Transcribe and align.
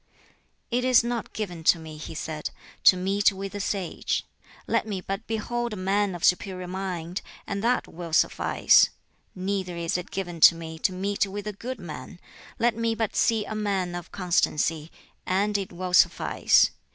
"It 0.71 0.83
is 0.83 1.03
not 1.03 1.31
given 1.31 1.63
to 1.65 1.77
me," 1.77 1.97
he 1.97 2.15
said, 2.15 2.49
"to 2.85 2.97
meet 2.97 3.31
with 3.31 3.53
a 3.53 3.59
sage; 3.59 4.25
let 4.65 4.87
me 4.87 4.99
but 4.99 5.27
behold 5.27 5.73
a 5.73 5.75
man 5.75 6.15
of 6.15 6.23
superior 6.23 6.67
mind, 6.67 7.21
and 7.45 7.63
that 7.63 7.87
will 7.87 8.11
suffice. 8.11 8.89
Neither 9.35 9.77
is 9.77 9.99
it 9.99 10.09
given 10.09 10.39
to 10.39 10.55
me 10.55 10.79
to 10.79 10.91
meet 10.91 11.27
with 11.27 11.45
a 11.45 11.53
good 11.53 11.77
man; 11.79 12.19
let 12.57 12.75
me 12.75 12.95
but 12.95 13.15
see 13.15 13.45
a 13.45 13.53
man 13.53 13.93
of 13.93 14.11
constancy, 14.11 14.89
and 15.27 15.55
it 15.55 15.71
will 15.71 15.93
suffice. 15.93 16.71